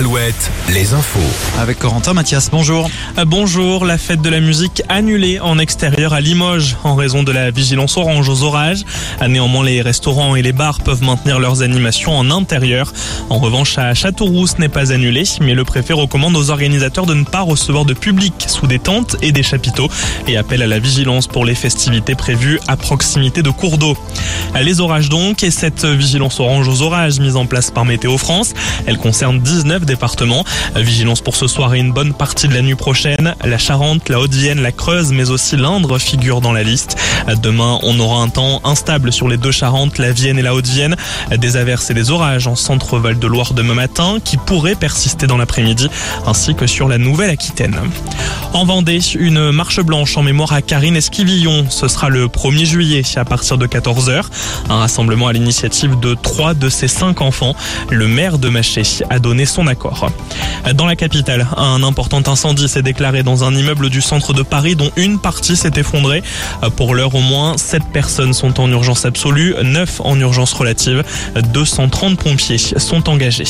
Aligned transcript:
Alouette, 0.00 0.50
les 0.72 0.94
infos. 0.94 1.18
Avec 1.60 1.78
Corentin 1.78 2.14
Mathias, 2.14 2.48
bonjour. 2.50 2.88
Euh, 3.18 3.26
Bonjour, 3.26 3.84
la 3.84 3.98
fête 3.98 4.22
de 4.22 4.30
la 4.30 4.40
musique 4.40 4.82
annulée 4.88 5.40
en 5.40 5.58
extérieur 5.58 6.14
à 6.14 6.22
Limoges 6.22 6.74
en 6.84 6.94
raison 6.94 7.22
de 7.22 7.30
la 7.30 7.50
vigilance 7.50 7.98
orange 7.98 8.26
aux 8.30 8.42
orages. 8.42 8.80
Euh, 9.20 9.28
Néanmoins, 9.28 9.62
les 9.62 9.82
restaurants 9.82 10.36
et 10.36 10.40
les 10.42 10.52
bars 10.52 10.80
peuvent 10.80 11.02
maintenir 11.02 11.38
leurs 11.38 11.60
animations 11.60 12.16
en 12.16 12.30
intérieur. 12.30 12.94
En 13.28 13.40
revanche, 13.40 13.76
à 13.76 13.92
Châteauroux, 13.92 14.46
ce 14.46 14.56
n'est 14.56 14.70
pas 14.70 14.90
annulé, 14.90 15.24
mais 15.42 15.52
le 15.52 15.64
préfet 15.66 15.92
recommande 15.92 16.34
aux 16.34 16.48
organisateurs 16.48 17.04
de 17.04 17.12
ne 17.12 17.24
pas 17.24 17.42
recevoir 17.42 17.84
de 17.84 17.92
public 17.92 18.32
sous 18.46 18.66
des 18.66 18.78
tentes 18.78 19.16
et 19.20 19.32
des 19.32 19.42
chapiteaux 19.42 19.90
et 20.26 20.38
appelle 20.38 20.62
à 20.62 20.66
la 20.66 20.78
vigilance 20.78 21.26
pour 21.26 21.44
les 21.44 21.54
festivités 21.54 22.14
prévues 22.14 22.58
à 22.68 22.78
proximité 22.78 23.42
de 23.42 23.50
cours 23.50 23.76
d'eau. 23.76 23.98
Euh, 24.56 24.62
Les 24.62 24.80
orages 24.80 25.10
donc 25.10 25.42
et 25.42 25.50
cette 25.50 25.84
vigilance 25.84 26.40
orange 26.40 26.68
aux 26.68 26.80
orages 26.80 27.20
mise 27.20 27.36
en 27.36 27.44
place 27.44 27.70
par 27.70 27.84
Météo 27.84 28.16
France, 28.16 28.54
elle 28.86 28.96
concerne 28.96 29.40
19 29.40 29.89
départements. 29.90 30.44
Euh, 30.76 30.80
Vigilance 30.80 31.20
pour 31.20 31.36
ce 31.36 31.46
soir 31.46 31.74
et 31.74 31.78
une 31.78 31.92
bonne 31.92 32.14
partie 32.14 32.48
de 32.48 32.54
la 32.54 32.62
nuit 32.62 32.74
prochaine. 32.74 33.34
La 33.44 33.58
Charente, 33.58 34.08
la 34.08 34.20
Haute-Vienne, 34.20 34.60
la 34.62 34.72
Creuse, 34.72 35.12
mais 35.12 35.30
aussi 35.30 35.56
l'Indre 35.56 35.98
figurent 35.98 36.40
dans 36.40 36.52
la 36.52 36.62
liste. 36.62 36.96
Demain, 37.42 37.78
on 37.82 37.98
aura 38.00 38.22
un 38.22 38.28
temps 38.28 38.60
instable 38.64 39.12
sur 39.12 39.28
les 39.28 39.36
deux 39.36 39.50
Charentes, 39.50 39.98
la 39.98 40.12
Vienne 40.12 40.38
et 40.38 40.42
la 40.42 40.54
Haute-Vienne. 40.54 40.96
Des 41.36 41.56
averses 41.56 41.90
et 41.90 41.94
des 41.94 42.10
orages 42.10 42.46
en 42.46 42.56
centre 42.56 42.98
Val 42.98 43.18
de 43.18 43.26
Loire 43.26 43.52
demain 43.54 43.74
matin 43.74 44.18
qui 44.24 44.36
pourraient 44.36 44.74
persister 44.74 45.26
dans 45.26 45.36
l'après-midi, 45.36 45.88
ainsi 46.26 46.54
que 46.54 46.66
sur 46.66 46.88
la 46.88 46.98
Nouvelle-Aquitaine. 46.98 47.76
En 48.52 48.64
Vendée, 48.64 49.00
une 49.16 49.50
marche 49.52 49.80
blanche 49.80 50.16
en 50.16 50.22
mémoire 50.22 50.52
à 50.52 50.62
Karine 50.62 50.96
Esquivillon. 50.96 51.66
Ce 51.68 51.88
sera 51.88 52.08
le 52.08 52.26
1er 52.26 52.64
juillet 52.64 53.02
à 53.16 53.24
partir 53.24 53.58
de 53.58 53.66
14h. 53.66 54.24
Un 54.68 54.78
rassemblement 54.78 55.28
à 55.28 55.32
l'initiative 55.32 55.98
de 56.00 56.14
trois 56.14 56.54
de 56.54 56.68
ses 56.68 56.88
cinq 56.88 57.20
enfants. 57.20 57.54
Le 57.90 58.08
maire 58.08 58.38
de 58.38 58.48
Maché 58.48 58.82
a 59.08 59.18
donné 59.18 59.46
son 59.46 59.66
accord. 59.66 59.79
Dans 60.74 60.86
la 60.86 60.96
capitale, 60.96 61.46
un 61.56 61.82
important 61.82 62.22
incendie 62.26 62.68
s'est 62.68 62.82
déclaré 62.82 63.22
dans 63.22 63.44
un 63.44 63.54
immeuble 63.54 63.88
du 63.88 64.00
centre 64.00 64.32
de 64.32 64.42
Paris 64.42 64.76
dont 64.76 64.90
une 64.96 65.18
partie 65.18 65.56
s'est 65.56 65.72
effondrée. 65.76 66.22
Pour 66.76 66.94
l'heure, 66.94 67.14
au 67.14 67.20
moins, 67.20 67.56
7 67.56 67.82
personnes 67.92 68.32
sont 68.32 68.60
en 68.60 68.70
urgence 68.70 69.04
absolue, 69.04 69.54
9 69.62 70.00
en 70.04 70.18
urgence 70.18 70.52
relative. 70.52 71.02
230 71.52 72.18
pompiers 72.18 72.58
sont 72.58 73.08
engagés. 73.08 73.44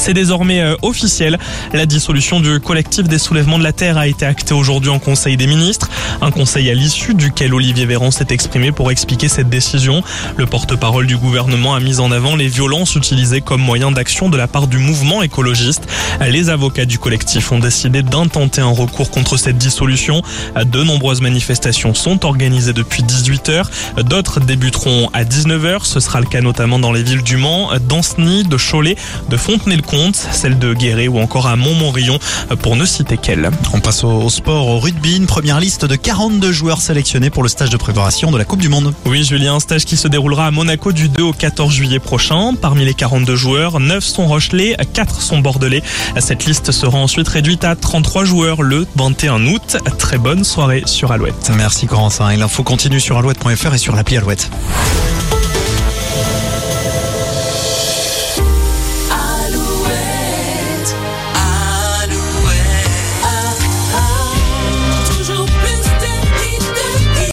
C'est 0.00 0.14
désormais 0.14 0.62
euh, 0.62 0.76
officiel. 0.80 1.38
La 1.74 1.84
dissolution 1.84 2.40
du 2.40 2.58
collectif 2.58 3.06
des 3.06 3.18
soulèvements 3.18 3.58
de 3.58 3.62
la 3.62 3.74
Terre 3.74 3.98
a 3.98 4.06
été 4.06 4.24
actée 4.24 4.54
aujourd'hui 4.54 4.88
en 4.88 4.98
Conseil 4.98 5.36
des 5.36 5.46
ministres. 5.46 5.90
Un 6.22 6.30
conseil 6.30 6.70
à 6.70 6.74
l'issue 6.74 7.12
duquel 7.12 7.52
Olivier 7.52 7.84
Véran 7.84 8.10
s'est 8.10 8.28
exprimé 8.30 8.72
pour 8.72 8.90
expliquer 8.90 9.28
cette 9.28 9.50
décision. 9.50 10.02
Le 10.38 10.46
porte-parole 10.46 11.06
du 11.06 11.18
gouvernement 11.18 11.74
a 11.74 11.80
mis 11.80 12.00
en 12.00 12.12
avant 12.12 12.34
les 12.34 12.48
violences 12.48 12.94
utilisées 12.94 13.42
comme 13.42 13.60
moyen 13.60 13.90
d'action 13.92 14.30
de 14.30 14.38
la 14.38 14.48
part 14.48 14.68
du 14.68 14.78
mouvement 14.78 15.22
écologiste. 15.22 15.86
Les 16.26 16.48
avocats 16.48 16.86
du 16.86 16.98
collectif 16.98 17.52
ont 17.52 17.58
décidé 17.58 18.02
d'intenter 18.02 18.62
un 18.62 18.72
recours 18.72 19.10
contre 19.10 19.36
cette 19.36 19.58
dissolution. 19.58 20.22
De 20.56 20.82
nombreuses 20.82 21.20
manifestations 21.20 21.92
sont 21.92 22.24
organisées 22.24 22.72
depuis 22.72 23.02
18h. 23.02 23.66
D'autres 24.04 24.40
débuteront 24.40 25.10
à 25.12 25.24
19h. 25.24 25.84
Ce 25.84 26.00
sera 26.00 26.20
le 26.20 26.26
cas 26.26 26.40
notamment 26.40 26.78
dans 26.78 26.92
les 26.92 27.02
villes 27.02 27.22
du 27.22 27.36
Mans, 27.36 27.70
d'Anceny, 27.86 28.44
de 28.44 28.56
Cholet, 28.56 28.96
de 29.28 29.36
Fontenay-le-Comte, 29.90 30.16
celle 30.32 30.58
de 30.58 30.74
Guéret 30.74 31.08
ou 31.08 31.18
encore 31.18 31.46
à 31.46 31.56
Montmorillon, 31.56 32.18
pour 32.62 32.76
ne 32.76 32.84
citer 32.84 33.16
qu'elle. 33.16 33.50
On 33.72 33.80
passe 33.80 34.04
au, 34.04 34.10
au 34.10 34.30
sport, 34.30 34.68
au 34.68 34.78
rugby, 34.78 35.16
une 35.16 35.26
première 35.26 35.60
liste 35.60 35.84
de 35.84 35.96
42 35.96 36.52
joueurs 36.52 36.80
sélectionnés 36.80 37.30
pour 37.30 37.42
le 37.42 37.48
stage 37.48 37.70
de 37.70 37.76
préparation 37.76 38.30
de 38.30 38.38
la 38.38 38.44
Coupe 38.44 38.60
du 38.60 38.68
Monde. 38.68 38.94
Oui, 39.06 39.24
Julien, 39.24 39.54
un 39.54 39.60
stage 39.60 39.84
qui 39.84 39.96
se 39.96 40.08
déroulera 40.08 40.46
à 40.46 40.50
Monaco 40.50 40.92
du 40.92 41.08
2 41.08 41.22
au 41.22 41.32
14 41.32 41.72
juillet 41.72 41.98
prochain. 41.98 42.54
Parmi 42.60 42.84
les 42.84 42.94
42 42.94 43.36
joueurs, 43.36 43.80
9 43.80 44.04
sont 44.04 44.26
Rochelais, 44.26 44.76
4 44.92 45.20
sont 45.20 45.38
Bordelais. 45.38 45.82
Cette 46.18 46.46
liste 46.46 46.72
sera 46.72 46.98
ensuite 46.98 47.28
réduite 47.28 47.64
à 47.64 47.74
33 47.76 48.24
joueurs 48.24 48.62
le 48.62 48.86
21 48.96 49.46
août. 49.46 49.76
Très 49.98 50.18
bonne 50.18 50.44
soirée 50.44 50.82
sur 50.86 51.12
Alouette. 51.12 51.50
Merci 51.56 51.86
Corentin. 51.86 52.30
Et 52.30 52.36
l'info 52.36 52.62
continue 52.62 53.00
sur 53.00 53.18
alouette.fr 53.18 53.74
et 53.74 53.78
sur 53.78 53.94
l'appli 53.94 54.16
Alouette. 54.16 54.50